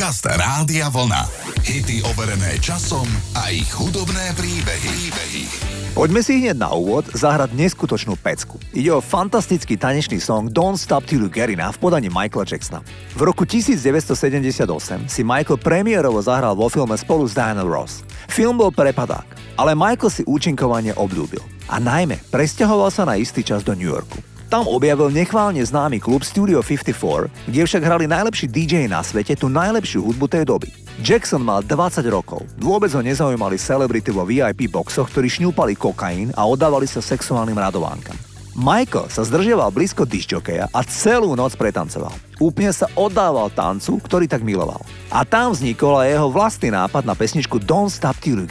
[0.00, 1.28] Podcast Rádia Vlna.
[1.60, 3.04] Hity overené časom
[3.36, 5.12] a ich hudobné príbehy.
[5.12, 5.44] príbehy.
[5.92, 8.56] Poďme si hneď na úvod zahrať neskutočnú pecku.
[8.72, 12.80] Ide o fantastický tanečný song Don't Stop Till You Get v podaní Michaela Jacksona.
[13.12, 18.00] V roku 1978 si Michael premiérovo zahral vo filme spolu s Diana Ross.
[18.32, 19.28] Film bol prepadák,
[19.60, 21.44] ale Michael si účinkovanie obľúbil.
[21.68, 24.16] A najmä presťahoval sa na istý čas do New Yorku.
[24.50, 29.46] Tam objavil nechválne známy klub Studio 54, kde však hrali najlepší DJ na svete tú
[29.46, 30.74] najlepšiu hudbu tej doby.
[31.06, 32.42] Jackson mal 20 rokov.
[32.58, 38.18] Vôbec ho nezaujímali celebrity vo VIP boxoch, ktorí šňúpali kokain a oddávali sa sexuálnym radovánkam.
[38.58, 42.10] Michael sa zdržiaval blízko disjokeja a celú noc pretancoval.
[42.42, 44.82] Úplne sa oddával tancu, ktorý tak miloval.
[45.14, 48.50] A tam vznikol aj jeho vlastný nápad na pesničku Don't Stop Till You.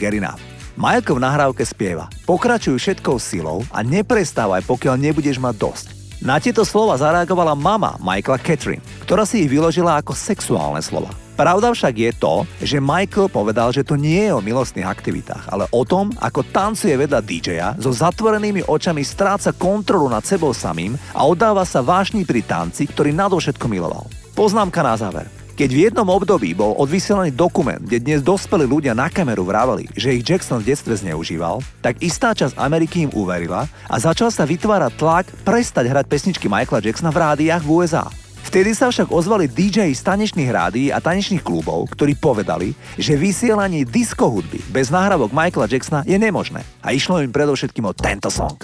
[0.80, 5.99] Michael v nahrávke spieva Pokračuj všetkou silou a neprestávaj, pokiaľ nebudeš mať dosť.
[6.20, 11.08] Na tieto slova zareagovala mama Michaela Catherine, ktorá si ich vyložila ako sexuálne slova.
[11.32, 15.64] Pravda však je to, že Michael povedal, že to nie je o milostných aktivitách, ale
[15.72, 21.24] o tom, ako tancuje vedľa DJ-a, so zatvorenými očami stráca kontrolu nad sebou samým a
[21.24, 24.04] oddáva sa vášni pri tanci, ktorý nadovšetko miloval.
[24.36, 25.39] Poznámka na záver.
[25.60, 30.16] Keď v jednom období bol odvysielaný dokument, kde dnes dospelí ľudia na kameru vraveli, že
[30.16, 34.96] ich Jackson v detstve zneužíval, tak istá časť Ameriky im uverila a začal sa vytvárať
[34.96, 38.08] tlak prestať hrať pesničky Michaela Jacksona v rádiách v USA.
[38.40, 43.84] Vtedy sa však ozvali DJ z tanečných rádií a tanečných klubov, ktorí povedali, že vysielanie
[43.84, 46.64] disco hudby bez nahrávok Michaela Jacksona je nemožné.
[46.80, 48.56] A išlo im predovšetkým o tento song.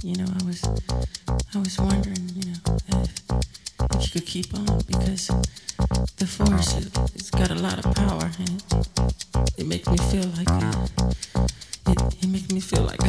[0.00, 0.64] You know, I was,
[1.52, 3.20] I was wondering, you know, if,
[4.00, 5.28] if you could keep on because
[6.16, 10.26] the force it, has got a lot of power and it, it makes me feel
[10.36, 10.48] like
[11.86, 13.00] it, it makes me feel like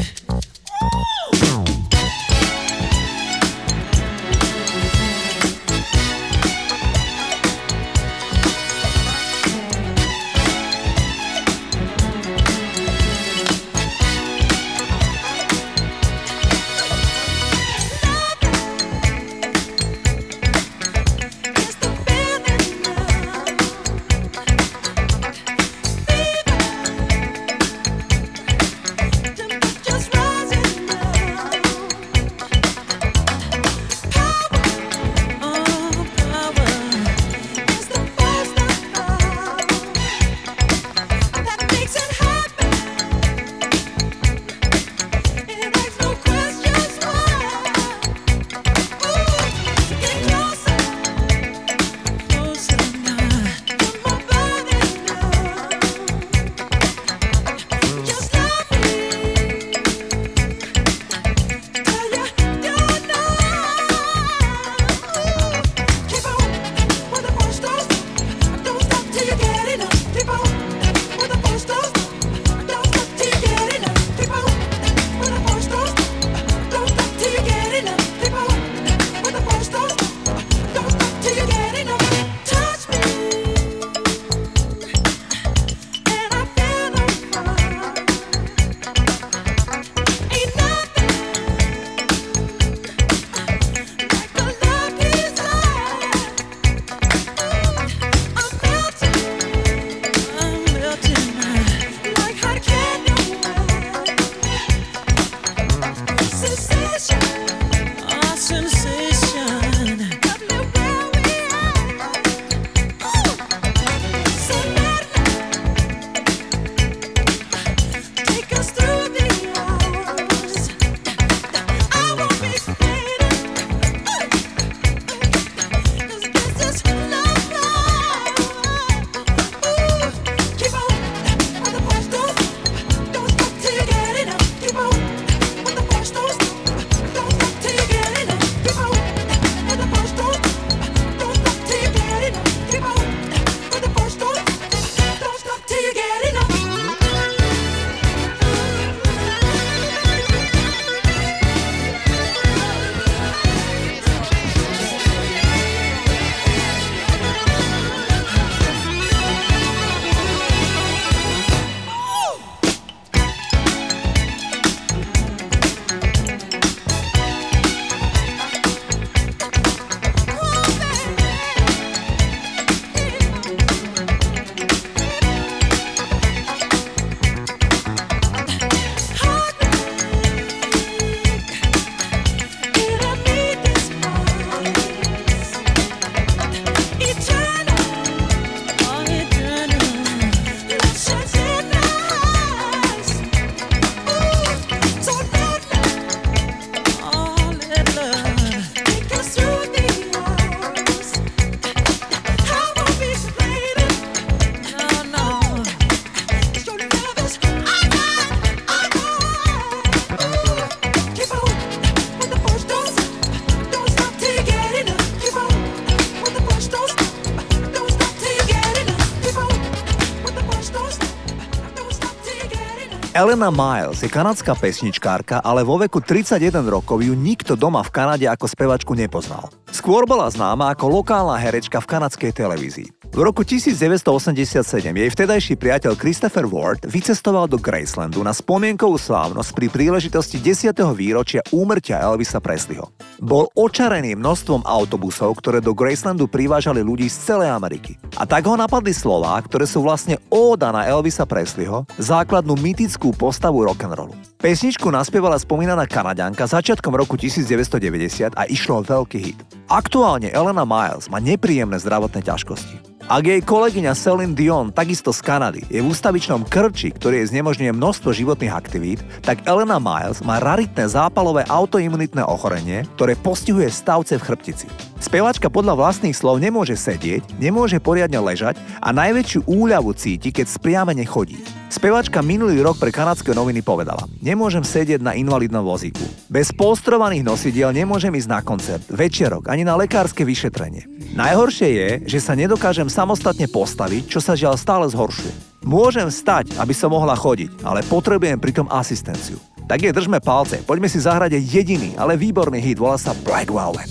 [223.39, 228.27] Elena Miles je kanadská pesničkárka, ale vo veku 31 rokov ju nikto doma v Kanade
[228.27, 229.47] ako spevačku nepoznal.
[229.71, 232.98] Skôr bola známa ako lokálna herečka v kanadskej televízii.
[233.19, 234.63] V roku 1987
[234.95, 240.71] jej vtedajší priateľ Christopher Ward vycestoval do Gracelandu na spomienkovú slávnosť pri príležitosti 10.
[240.95, 242.87] výročia úmrtia Elvisa Presleyho.
[243.19, 247.99] Bol očarený množstvom autobusov, ktoré do Gracelandu privážali ľudí z celej Ameriky.
[248.15, 253.67] A tak ho napadli slová, ktoré sú vlastne óda na Elvisa Presleyho, základnú mytickú postavu
[253.67, 254.15] rock'n'rollu.
[254.39, 259.39] Pesničku naspievala spomínaná Kanaďanka začiatkom roku 1990 a išlo o veľký hit.
[259.67, 262.88] Aktuálne Elena Miles má nepríjemné zdravotné ťažkosti.
[263.09, 267.73] Ak jej kolegyňa Celine Dion, takisto z Kanady, je v ústavičnom krči, ktorý jej znemožňuje
[267.73, 274.25] množstvo životných aktivít, tak Elena Miles má raritné zápalové autoimunitné ochorenie, ktoré postihuje stavce v
[274.29, 274.69] chrbtici.
[275.01, 281.01] Spevačka podľa vlastných slov nemôže sedieť, nemôže poriadne ležať a najväčšiu úľavu cíti, keď spriamene
[281.01, 281.41] chodí.
[281.73, 286.05] Spevačka minulý rok pre kanadské noviny povedala Nemôžem sedieť na invalidnom vozíku.
[286.29, 290.85] Bez polstrovaných nosidiel nemôžem ísť na koncert, večerok, ani na lekárske vyšetrenie.
[291.17, 295.65] Najhoršie je, že sa nedokážem samostatne postaviť, čo sa žiaľ stále zhoršuje.
[295.65, 299.41] Môžem stať, aby som mohla chodiť, ale potrebujem pritom asistenciu.
[299.65, 303.89] Tak je, držme palce, poďme si zahrať jediný, ale výborný hit, volá sa Black Velvet.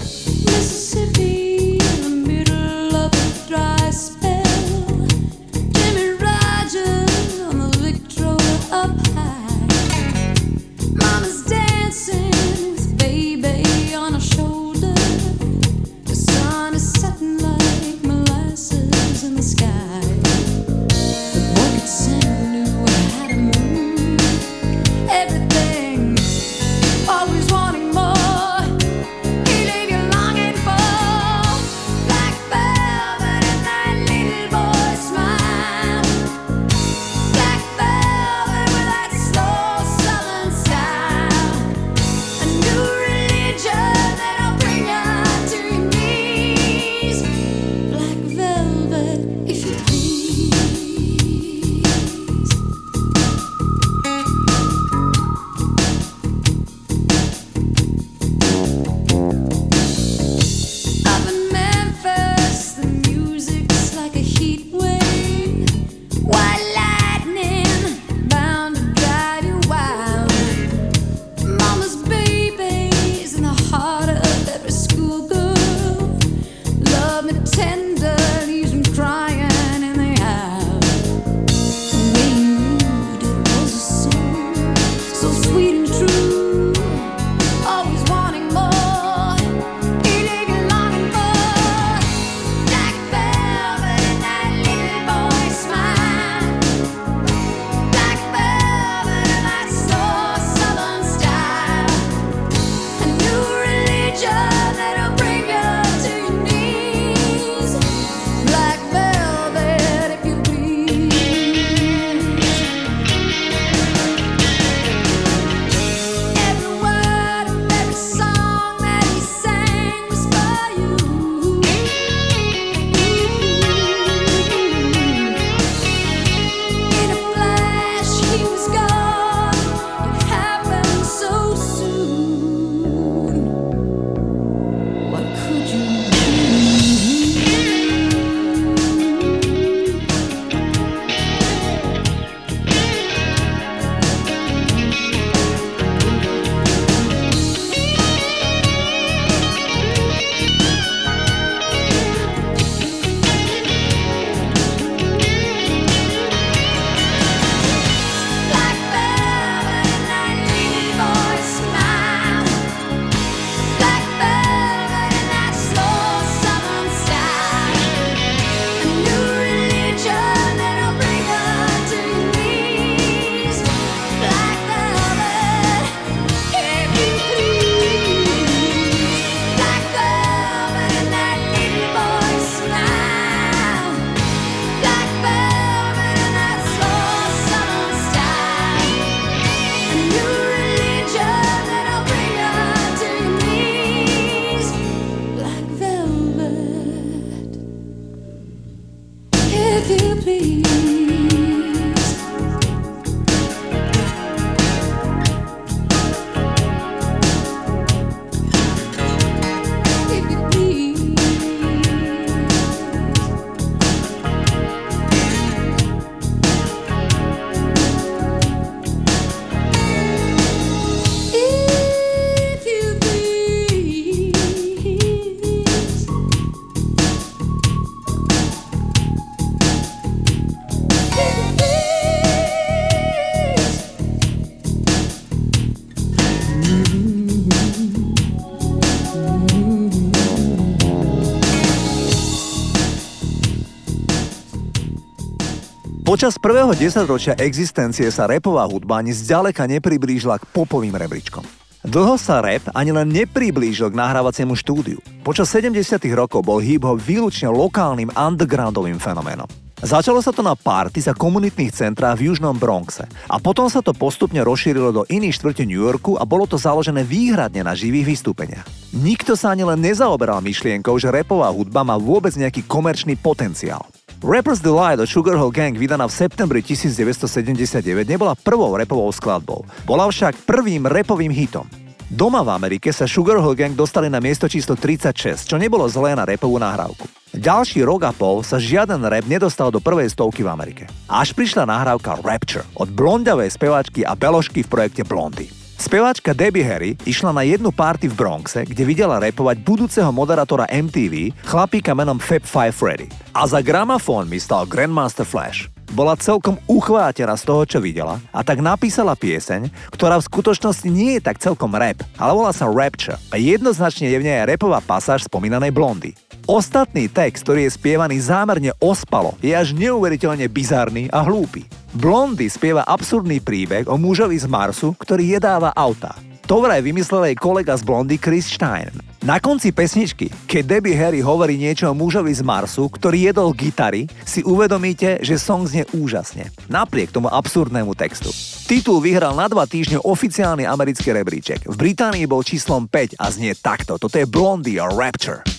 [246.18, 251.46] Počas prvého desaťročia existencie sa repová hudba ani zďaleka nepriblížila k popovým rebríčkom.
[251.86, 254.98] Dlho sa rap ani len nepriblížil k nahrávaciemu štúdiu.
[255.22, 255.78] Počas 70.
[256.18, 259.46] rokov bol hip-hop výlučne lokálnym undergroundovým fenoménom.
[259.78, 263.94] Začalo sa to na party za komunitných centrách v južnom Bronxe a potom sa to
[263.94, 268.66] postupne rozšírilo do iných štvrtí New Yorku a bolo to založené výhradne na živých vystúpeniach.
[268.90, 273.86] Nikto sa ani len nezaoberal myšlienkou, že repová hudba má vôbec nejaký komerčný potenciál.
[274.18, 280.42] Rapper's Delight od Sugarhill Gang vydaná v septembri 1979 nebola prvou repovou skladbou, bola však
[280.42, 281.70] prvým repovým hitom.
[282.10, 286.26] Doma v Amerike sa Sugarhill Gang dostali na miesto číslo 36, čo nebolo zlé na
[286.26, 287.06] repovú nahrávku.
[287.30, 290.84] Ďalší rok a pol sa žiaden rap nedostal do prvej stovky v Amerike.
[291.06, 295.57] Až prišla nahrávka Rapture od blondiavej speváčky a beložky v projekte Blondy.
[295.78, 301.30] Speváčka Debbie Harry išla na jednu party v Bronxe, kde videla repovať budúceho moderátora MTV,
[301.46, 303.06] chlapíka menom Fab Five Freddy.
[303.30, 305.70] A za gramafón mi stal Grandmaster Flash.
[305.94, 311.16] Bola celkom uchvátená z toho, čo videla a tak napísala pieseň, ktorá v skutočnosti nie
[311.16, 315.30] je tak celkom rap, ale volá sa Rapture a jednoznačne je v nej repová pasáž
[315.30, 316.12] spomínanej blondy.
[316.48, 321.68] Ostatný text, ktorý je spievaný zámerne ospalo, je až neuveriteľne bizarný a hlúpy.
[321.92, 326.16] Blondy spieva absurdný príbeh o mužovi z Marsu, ktorý jedáva auta.
[326.48, 328.88] To vraj vymyslel jej kolega z Blondy Chris Stein.
[329.20, 334.08] Na konci pesničky, keď Debbie Harry hovorí niečo o mužovi z Marsu, ktorý jedol gitary,
[334.24, 336.48] si uvedomíte, že song znie úžasne.
[336.72, 338.32] Napriek tomu absurdnému textu.
[338.64, 341.68] Titul vyhral na dva týždne oficiálny americký rebríček.
[341.68, 344.00] V Británii bol číslom 5 a znie takto.
[344.00, 345.57] Toto je Blondie a Rapture.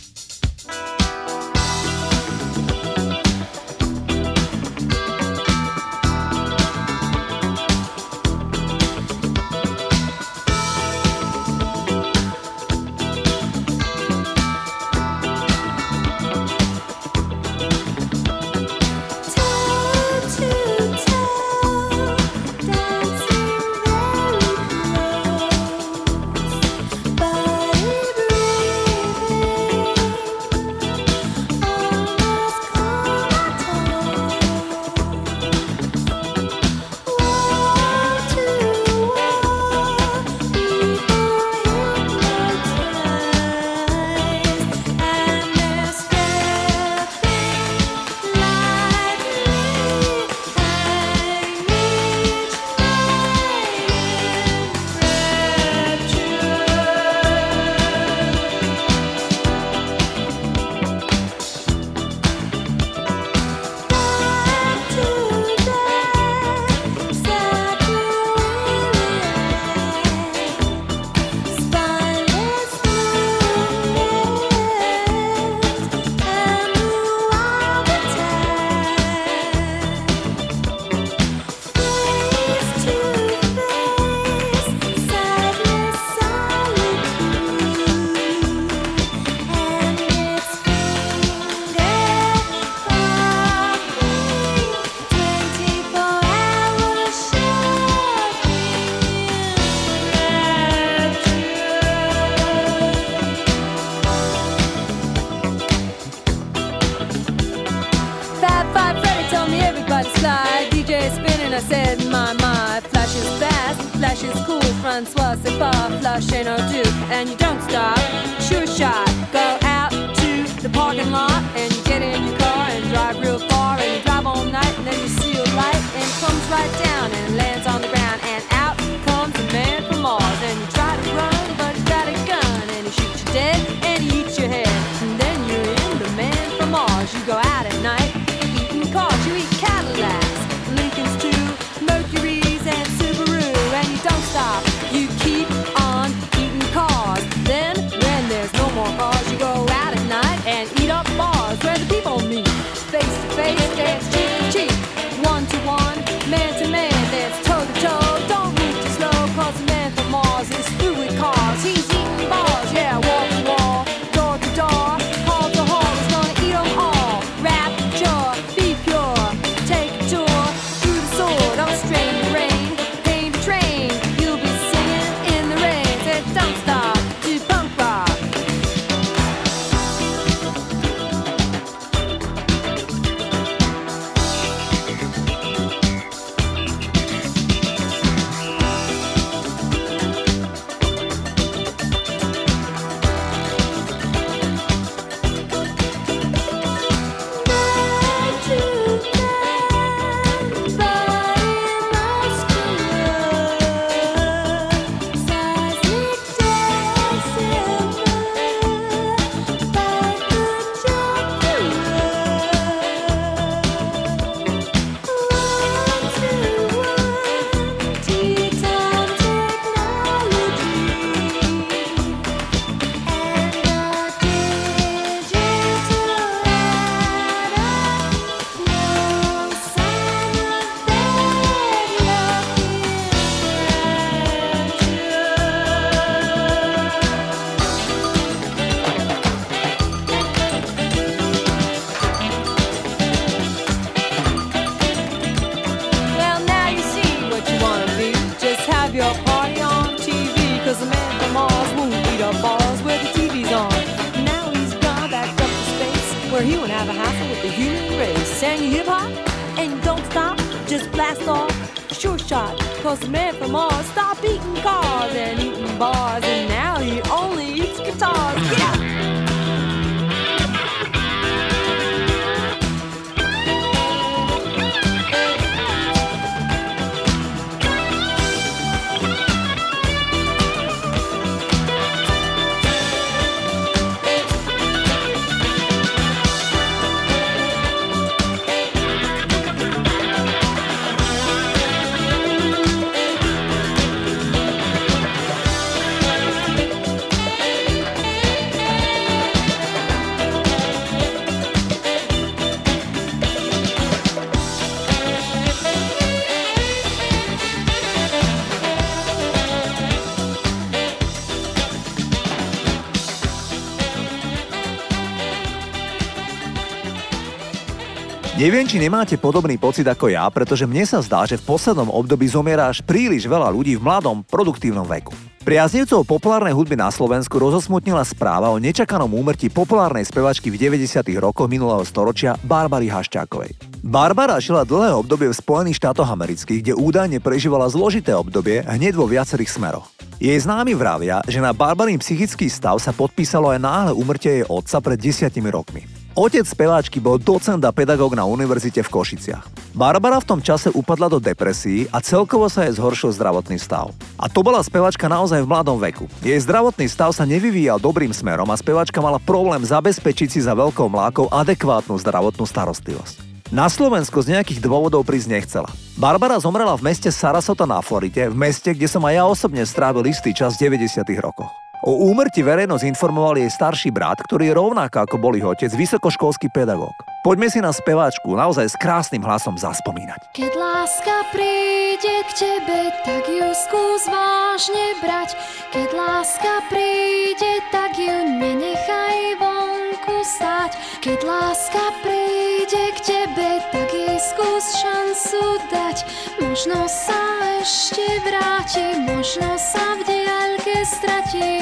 [318.39, 322.23] Neviem, či nemáte podobný pocit ako ja, pretože mne sa zdá, že v poslednom období
[322.23, 325.11] zomiera až príliš veľa ľudí v mladom, produktívnom veku.
[325.43, 331.19] Priaznivcov populárnej hudby na Slovensku rozosmutnila správa o nečakanom úmrtí populárnej spevačky v 90.
[331.19, 333.59] rokoch minulého storočia Barbary Haščákovej.
[333.83, 339.03] Barbara žila dlhé obdobie v Spojených štátoch amerických, kde údajne prežívala zložité obdobie hneď vo
[339.03, 339.91] viacerých smeroch.
[340.15, 344.79] Jej známi vravia, že na Barbarin psychický stav sa podpísalo aj náhle úmrtie jej otca
[344.79, 345.98] pred desiatimi rokmi.
[346.19, 349.71] Otec speváčky bol docent a pedagóg na univerzite v Košiciach.
[349.71, 353.95] Barbara v tom čase upadla do depresí a celkovo sa jej zhoršil zdravotný stav.
[354.19, 356.11] A to bola speváčka naozaj v mladom veku.
[356.19, 360.91] Jej zdravotný stav sa nevyvíjal dobrým smerom a speváčka mala problém zabezpečiť si za veľkou
[360.91, 363.47] mlákou adekvátnu zdravotnú starostlivosť.
[363.55, 365.71] Na Slovensku z nejakých dôvodov prísť nechcela.
[365.95, 370.03] Barbara zomrela v meste Sarasota na Floride, v meste, kde som aj ja osobne strávil
[370.11, 370.99] istý čas v 90.
[371.23, 371.68] rokoch.
[371.79, 376.51] O úmrti verejnosť informoval jej starší brat, ktorý je rovnako ako bol ich otec, vysokoškolský
[376.51, 376.91] pedagóg.
[377.23, 380.35] Poďme si na speváčku naozaj s krásnym hlasom zaspomínať.
[380.35, 385.39] Keď láska príde k tebe, tak ju skús vážne brať.
[385.71, 390.75] Keď láska príde, tak ju nenechaj vonku stať.
[390.99, 393.88] Keď láska príde k tebe, tak
[394.19, 395.97] skús šancu dať,
[396.43, 397.23] možno sa
[397.63, 401.55] ešte vráti, možno sa v diaľke stratí.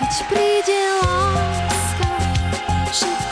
[0.00, 2.10] Keď príde láska,
[2.88, 3.29] všetko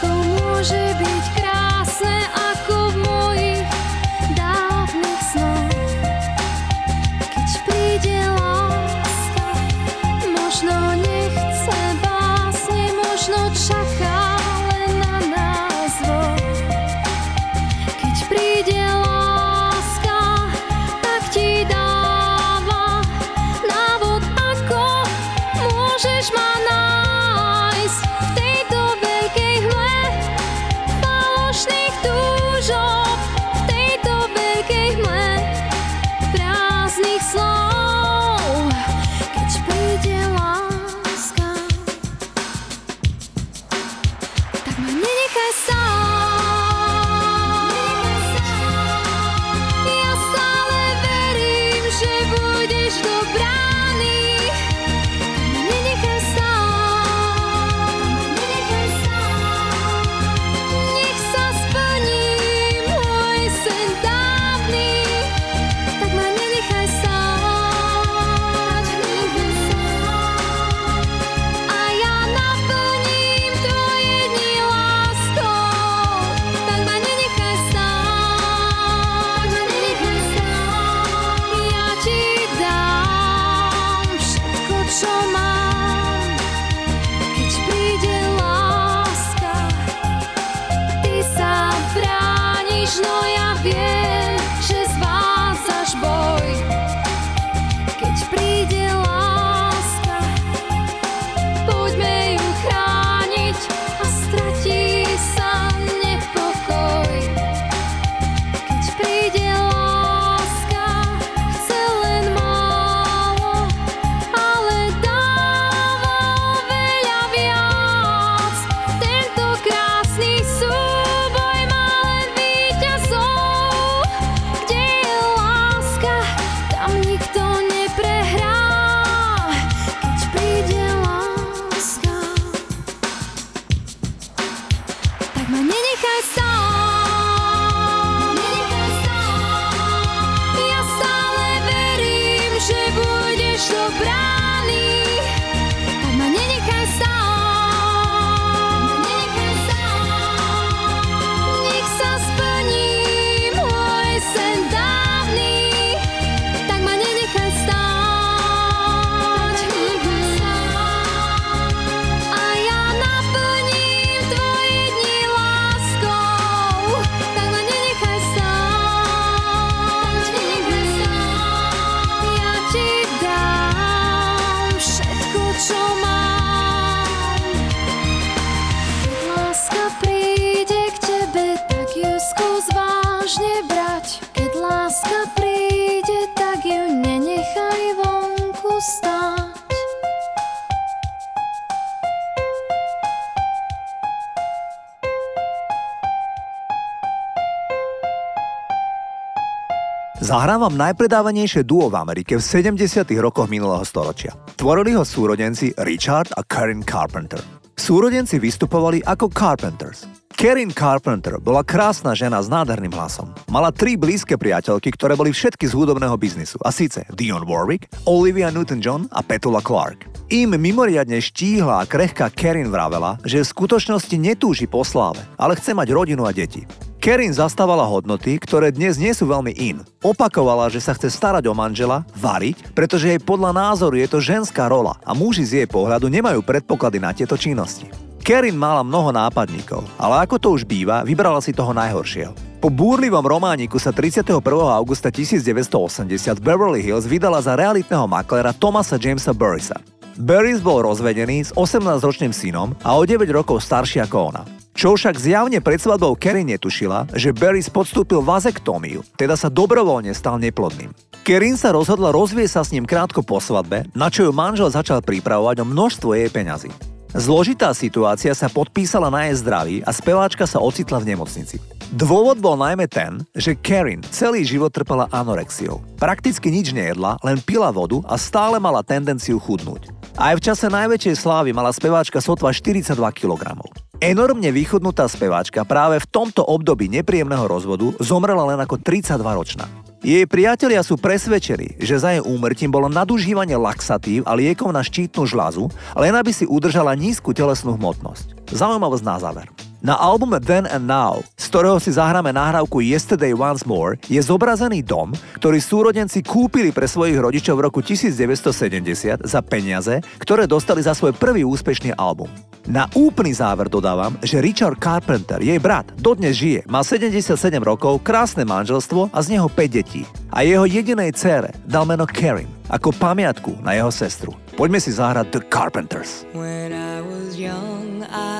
[200.60, 202.76] vám najpredávanejšie duo v Amerike v 70.
[203.16, 204.36] rokoch minulého storočia.
[204.60, 207.40] Tvorili ho súrodenci Richard a Karen Carpenter.
[207.72, 210.04] Súrodenci vystupovali ako Carpenters.
[210.36, 213.32] Karen Carpenter bola krásna žena s nádherným hlasom.
[213.48, 216.60] Mala tri blízke priateľky, ktoré boli všetky z hudobného biznisu.
[216.60, 220.12] A síce Dion Warwick, Olivia Newton-John a Petula Clark.
[220.28, 225.72] Im mimoriadne štíhla a krehká Karen vravela, že v skutočnosti netúži po sláve, ale chce
[225.72, 226.68] mať rodinu a deti.
[226.98, 229.86] Karen zastávala hodnoty, ktoré dnes nie sú veľmi in.
[230.02, 234.66] Opakovala, že sa chce starať o manžela, variť, pretože jej podľa názoru je to ženská
[234.66, 237.86] rola a muži z jej pohľadu nemajú predpoklady na tieto činnosti.
[238.26, 242.34] Kerin mala mnoho nápadníkov, ale ako to už býva, vybrala si toho najhoršieho.
[242.58, 244.34] Po búrlivom romániku sa 31.
[244.50, 249.78] augusta 1980 v Beverly Hills vydala za realitného maklera Thomasa Jamesa Burrisa.
[250.18, 254.57] Burris bol rozvedený s 18-ročným synom a o 9 rokov starší ako ona.
[254.78, 260.38] Čo však zjavne pred svadbou Kerry netušila, že Burris podstúpil vazektómiu, teda sa dobrovoľne stal
[260.38, 260.94] neplodným.
[261.26, 265.02] Kerin sa rozhodla rozvieť sa s ním krátko po svadbe, na čo ju manžel začal
[265.02, 266.70] pripravovať o množstvo jej peňazí.
[267.10, 271.58] Zložitá situácia sa podpísala na jej zdraví a speváčka sa ocitla v nemocnici.
[271.90, 275.82] Dôvod bol najmä ten, že Karen celý život trpela anorexiou.
[275.98, 279.90] Prakticky nič nejedla, len pila vodu a stále mala tendenciu chudnúť.
[280.14, 283.58] Aj v čase najväčšej slávy mala speváčka sotva 42 kg.
[283.98, 289.66] Enormne vychudnutá speváčka práve v tomto období nepríjemného rozvodu zomrela len ako 32 ročná.
[290.06, 295.26] Jej priatelia sú presvedčení, že za jej úmrtím bolo nadužívanie laxatív a liekov na štítnu
[295.26, 295.66] žľazu,
[295.98, 298.46] len aby si udržala nízku telesnú hmotnosť.
[298.54, 299.50] Zaujímavosť na záver.
[299.78, 304.82] Na albume Then and Now, z ktorého si zahráme nahrávku Yesterday Once More, je zobrazený
[304.82, 310.98] dom, ktorý súrodenci kúpili pre svojich rodičov v roku 1970 za peniaze, ktoré dostali za
[310.98, 312.26] svoj prvý úspešný album.
[312.66, 318.42] Na úplný záver dodávam, že Richard Carpenter, jej brat, dodnes žije, má 77 rokov, krásne
[318.42, 320.02] manželstvo a z neho 5 detí.
[320.34, 324.34] A jeho jedinej cére dal meno Karen, ako pamiatku na jeho sestru.
[324.58, 326.26] Poďme si zahrať The Carpenters.
[326.34, 328.37] When I was young, I'd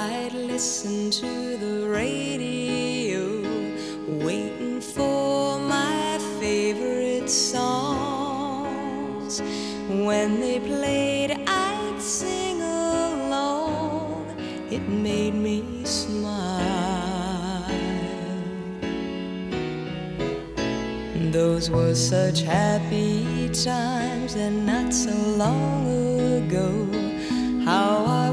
[0.59, 3.23] listen to the radio,
[4.27, 7.81] waiting for my favorite songs.
[9.89, 14.35] When they played, I'd sing along.
[14.69, 16.51] It made me smile.
[21.31, 25.87] Those were such happy times and not so long
[26.43, 26.73] ago.
[27.65, 28.33] How I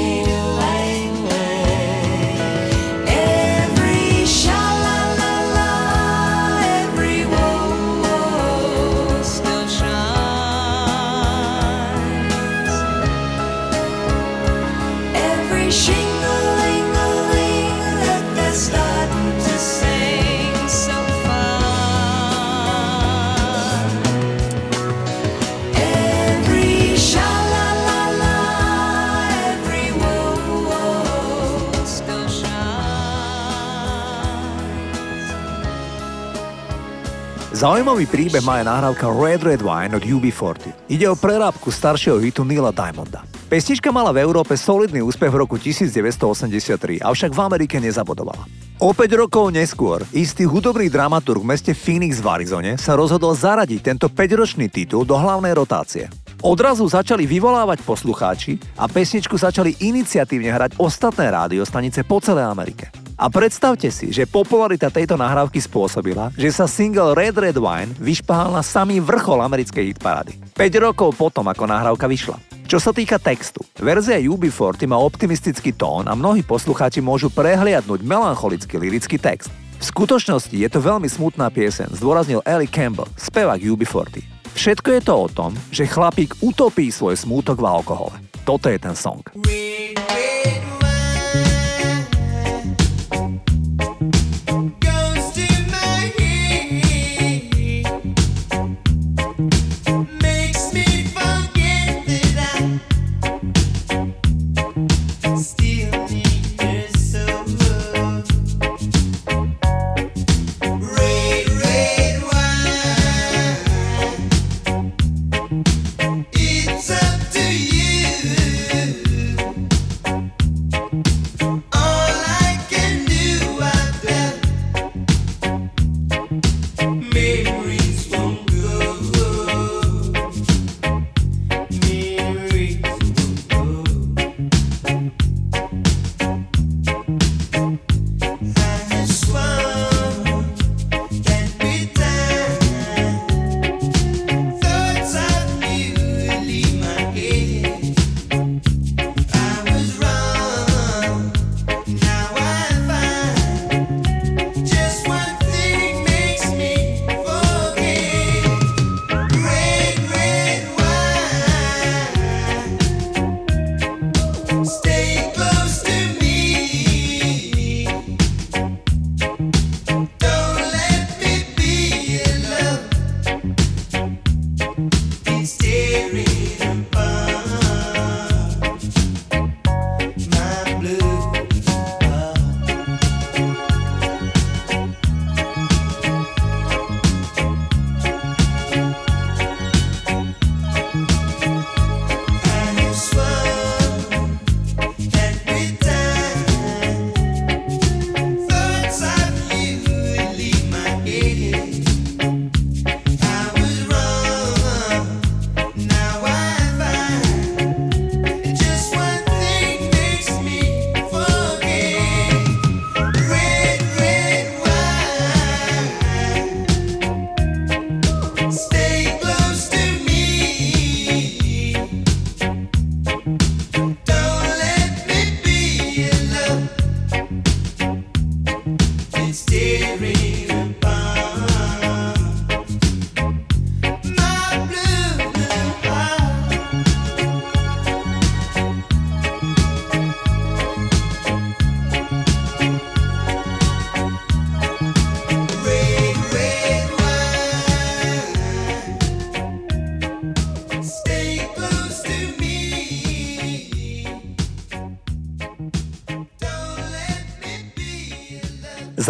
[37.61, 40.73] Zaujímavý príbeh má aj nahrávka Red Red Wine od UB40.
[40.89, 43.21] Ide o prerábku staršieho hitu Nila Diamonda.
[43.53, 48.49] Pesnička mala v Európe solidný úspech v roku 1983, avšak v Amerike nezabodovala.
[48.81, 53.93] O 5 rokov neskôr istý hudobný dramaturg v meste Phoenix v Arizone sa rozhodol zaradiť
[53.93, 56.09] tento 5-ročný titul do hlavnej rotácie.
[56.41, 63.00] Odrazu začali vyvolávať poslucháči a pesničku začali iniciatívne hrať ostatné rádiostanice po celej Amerike.
[63.21, 68.49] A predstavte si, že popularita tejto nahrávky spôsobila, že sa single Red Red Wine vyšpahal
[68.49, 70.41] na samý vrchol americkej hitparády.
[70.57, 72.41] 5 rokov potom, ako nahrávka vyšla.
[72.65, 78.81] Čo sa týka textu, verzia UB40 má optimistický tón a mnohí poslucháči môžu prehliadnúť melancholický
[78.81, 79.53] lirický text.
[79.77, 84.25] V skutočnosti je to veľmi smutná piesen, zdôraznil Ellie Campbell, spevák UB40.
[84.57, 88.17] Všetko je to o tom, že chlapík utopí svoj smútok v alkohole.
[88.49, 89.21] Toto je ten song.
[89.37, 89.60] Goes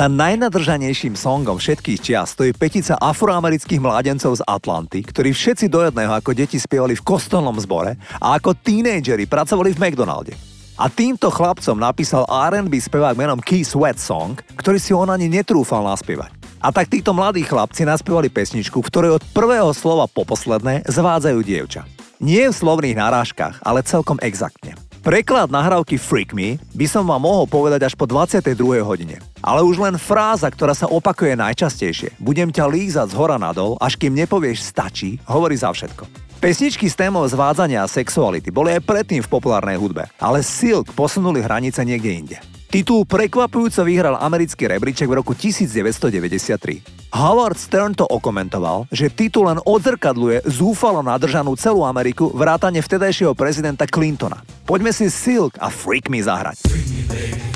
[0.02, 6.10] Za najnadržanejším songom všetkých čias stojí petica afroamerických mládencov z Atlanty, ktorí všetci do jedného
[6.18, 10.34] ako deti spievali v kostolnom zbore a ako tínejdžeri pracovali v McDonalde.
[10.82, 15.86] A týmto chlapcom napísal R&B spevák menom Key Sweat Song, ktorý si on ani netrúfal
[15.86, 16.34] naspievať.
[16.66, 21.46] A tak títo mladí chlapci naspievali pesničku, v ktorej od prvého slova po posledné zvádzajú
[21.46, 21.86] dievča.
[22.18, 24.74] Nie v slovných narážkach, ale celkom exaktne.
[25.02, 28.54] Preklad nahrávky Freak Me by som vám mohol povedať až po 22.
[28.86, 29.18] hodine.
[29.42, 33.98] Ale už len fráza, ktorá sa opakuje najčastejšie, budem ťa lízať z hora nadol, až
[33.98, 36.06] kým nepovieš stačí, hovorí za všetko.
[36.38, 41.42] Pesničky s témou zvádzania a sexuality boli aj predtým v populárnej hudbe, ale Silk posunuli
[41.42, 42.38] hranice niekde inde.
[42.72, 47.12] Titul prekvapujúco vyhral americký rebríček v roku 1993.
[47.12, 53.84] Howard Stern to okomentoval, že titul len odzrkadluje zúfalo nadržanú celú Ameriku vrátane vtedajšieho prezidenta
[53.84, 54.40] Clintona.
[54.64, 56.64] Poďme si Silk a Freak Me zahrať.
[56.64, 57.51] Freak me, baby.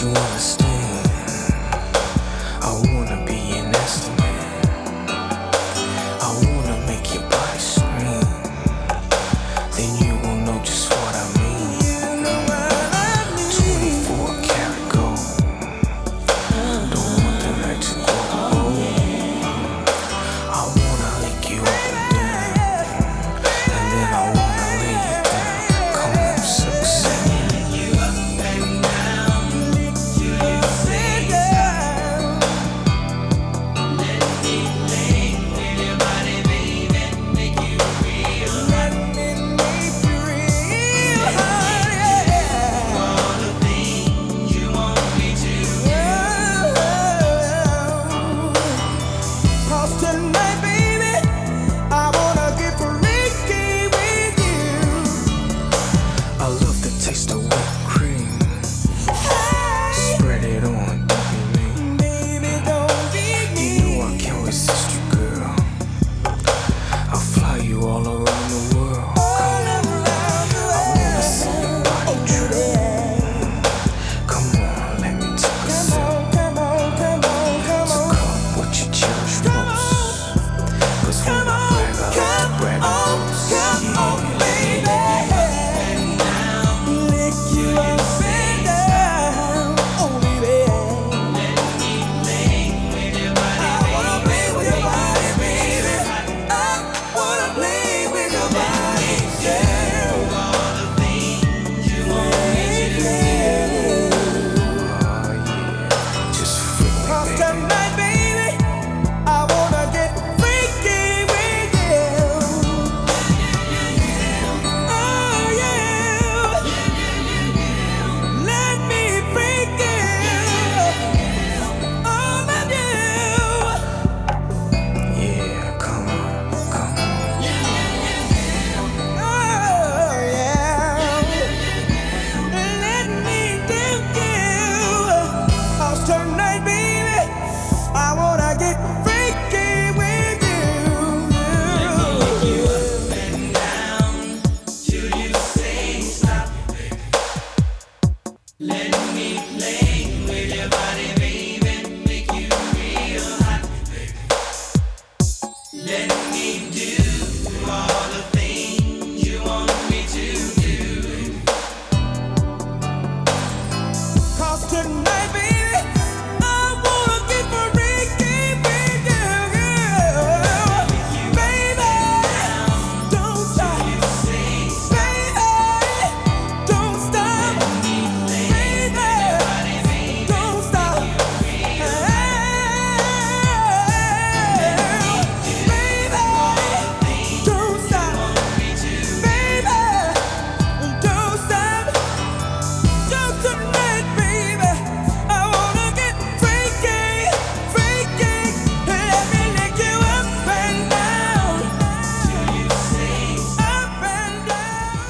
[0.00, 0.69] you wanna stay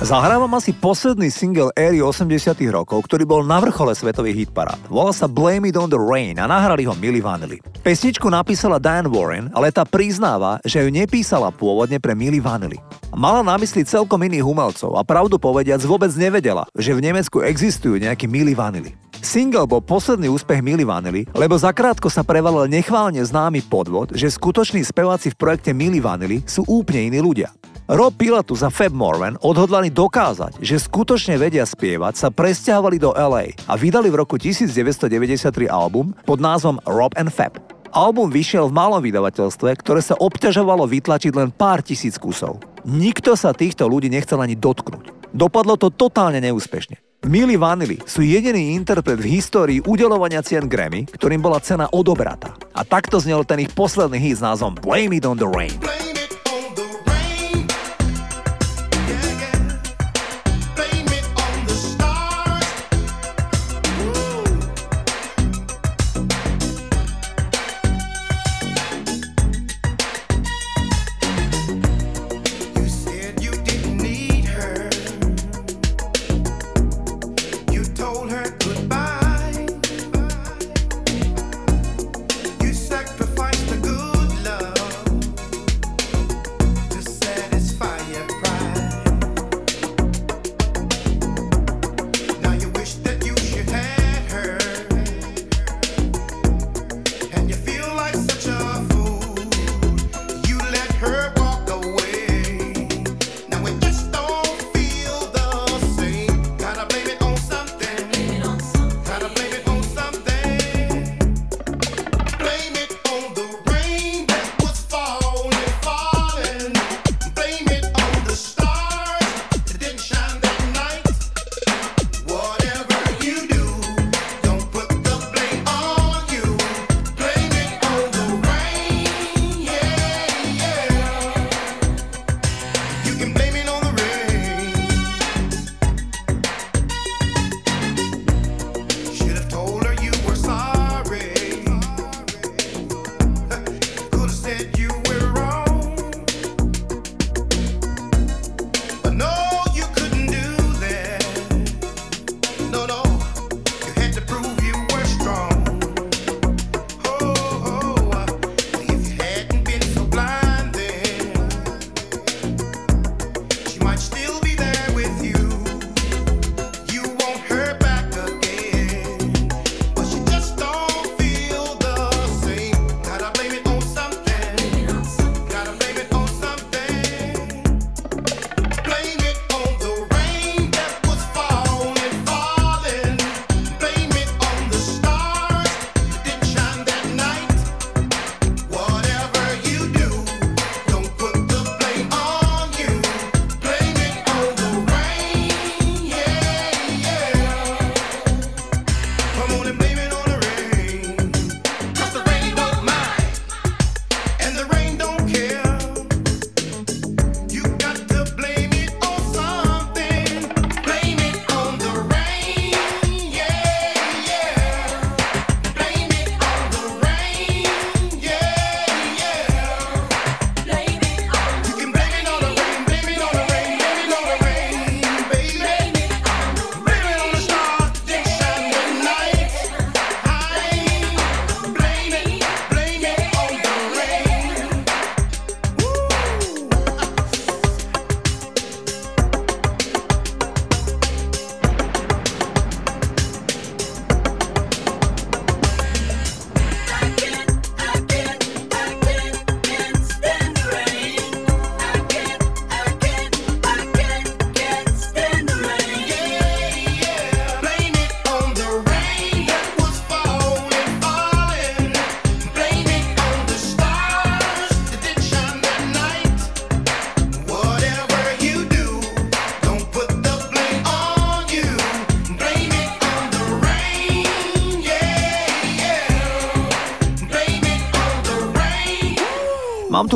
[0.00, 4.80] Zahrávam asi posledný single éry 80 rokov, ktorý bol na vrchole svetových hitparád.
[4.88, 7.60] Volal sa Blame It On The Rain a nahrali ho Milli Vanilli.
[7.84, 12.80] Pesničku napísala Diane Warren, ale tá priznáva, že ju nepísala pôvodne pre Milli Vanilli.
[13.12, 18.00] Mala na mysli celkom iných umelcov a pravdu povediac vôbec nevedela, že v Nemecku existujú
[18.00, 18.96] nejakí Milli Vanilli.
[19.20, 24.80] Single bol posledný úspech Milli Vanilli, lebo zakrátko sa prevalil nechválne známy podvod, že skutoční
[24.80, 27.52] speváci v projekte Milli Vanilli sú úplne iní ľudia.
[27.90, 33.58] Rob Pilatus a Fab Morvan odhodlali dokázať, že skutočne vedia spievať, sa presťahovali do LA
[33.66, 35.10] a vydali v roku 1993
[35.66, 37.58] album pod názvom Rob and Fab.
[37.90, 42.62] Album vyšiel v malom vydavateľstve, ktoré sa obťažovalo vytlačiť len pár tisíc kusov.
[42.86, 45.34] Nikto sa týchto ľudí nechcel ani dotknúť.
[45.34, 47.26] Dopadlo to totálne neúspešne.
[47.26, 52.54] Milli Vanilli sú jediný interpret v histórii udelovania cien Grammy, ktorým bola cena odobratá.
[52.70, 55.74] A takto znel ten ich posledný hit s názvom Blame It On The Rain.
[55.82, 56.19] Blame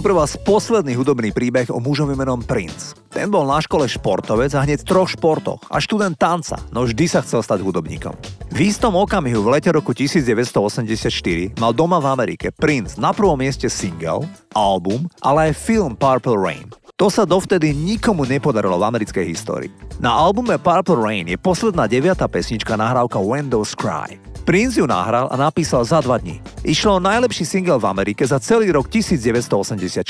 [0.05, 2.93] pre vás posledný hudobný príbeh o mužovi menom Prince.
[3.09, 7.09] Ten bol na škole športovec a hneď v troch športoch a študent tanca, no vždy
[7.09, 8.13] sa chcel stať hudobníkom.
[8.53, 13.73] V istom okamihu v lete roku 1984 mal doma v Amerike Prince na prvom mieste
[13.73, 16.69] single, album, ale aj film Purple Rain.
[17.01, 19.73] To sa dovtedy nikomu nepodarilo v americkej histórii.
[20.05, 24.34] Na albume Purple Rain je posledná deviatá pesnička nahrávka Windows Cry.
[24.45, 26.37] Prince ju nahral a napísal za dva dní.
[26.69, 30.05] Išlo o najlepší single v Amerike za celý rok 1984.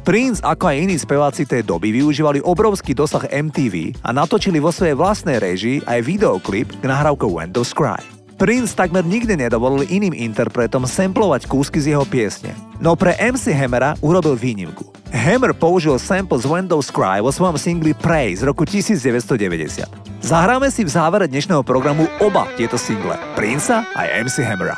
[0.00, 4.96] Prince, ako aj iní speváci tej doby, využívali obrovský dosah MTV a natočili vo svojej
[4.96, 8.15] vlastnej režii aj videoklip k nahrávke Windows Cry.
[8.36, 12.52] Prince takmer nikdy nedovolil iným interpretom samplovať kúsky z jeho piesne.
[12.76, 14.84] No pre MC Hammera urobil výnimku.
[15.08, 19.88] Hammer použil sample z Windows Cry vo svojom singli Prey z roku 1990.
[20.20, 24.76] Zahráme si v závere dnešného programu oba tieto single, Princa aj MC Hammera.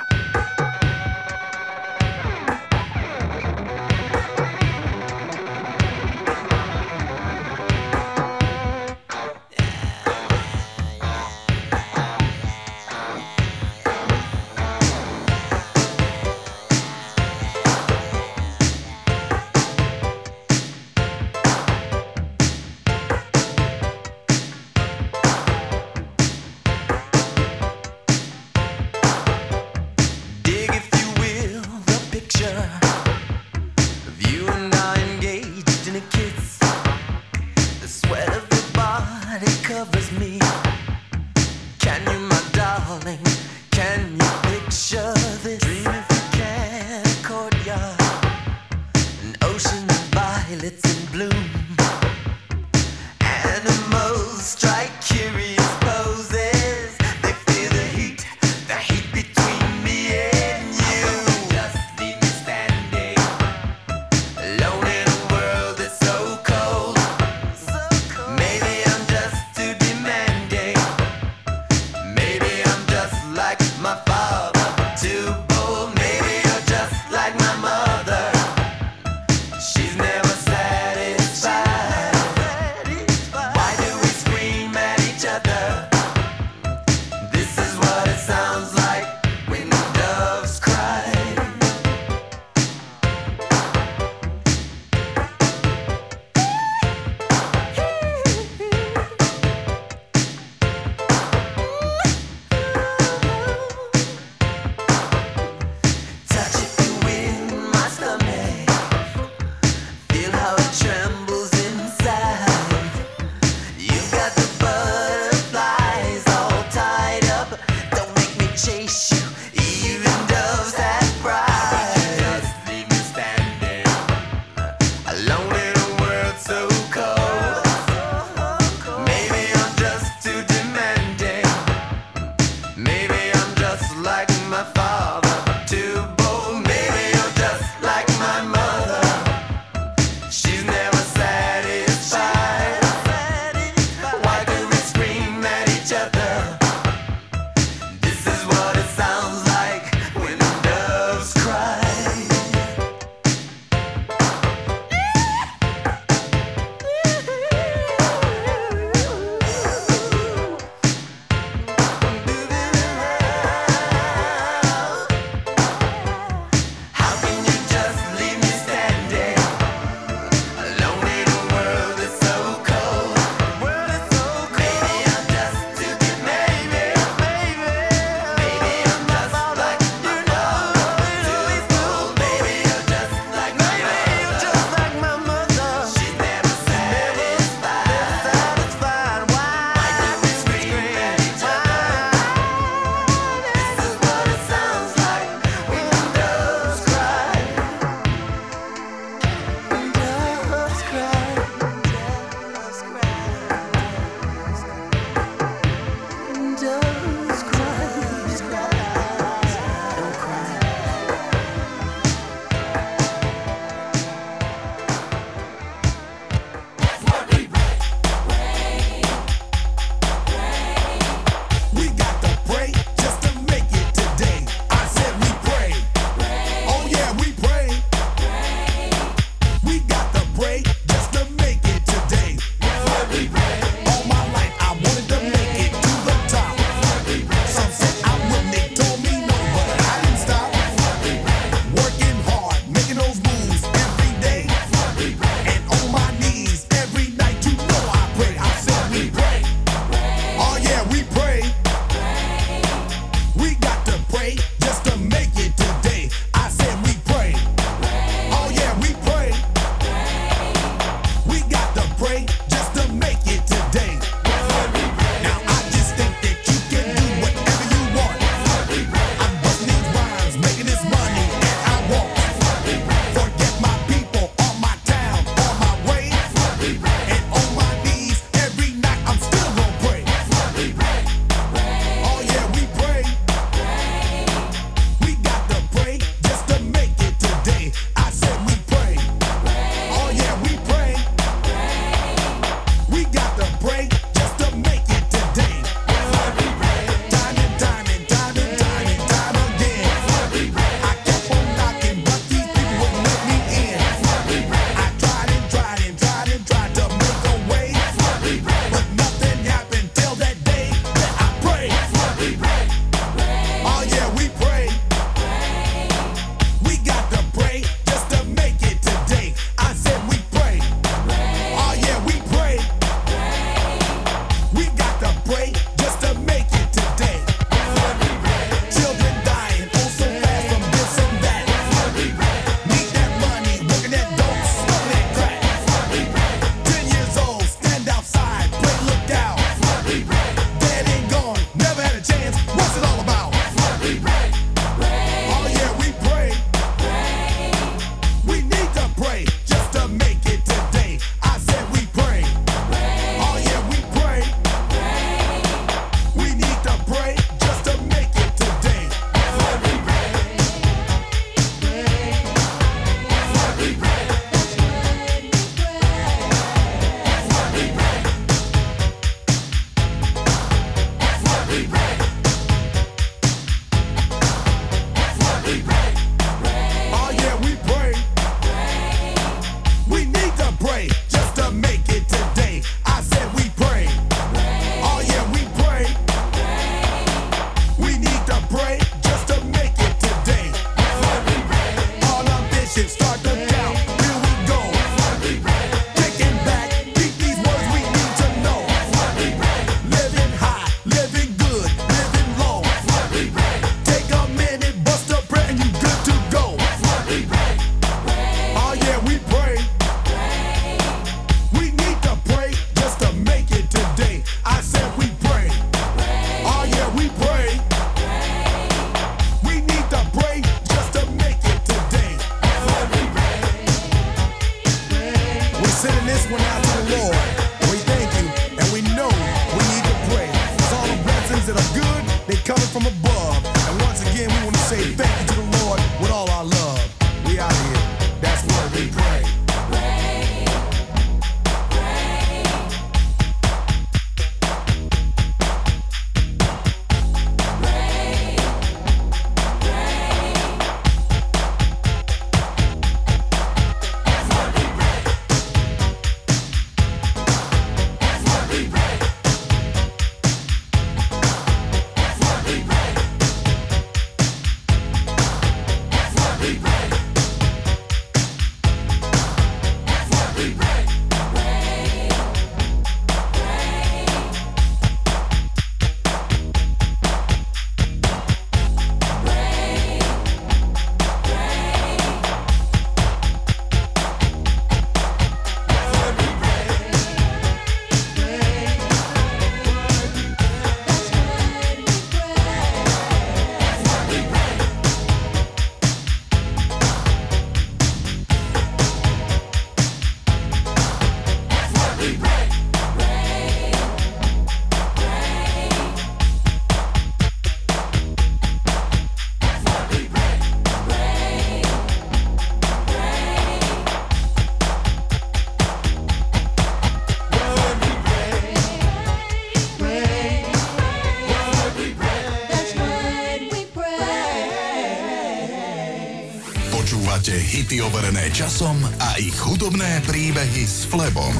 [528.32, 531.32] časom a ich hudobné príbehy s Flebom.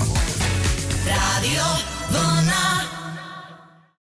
[1.05, 1.88] Rádio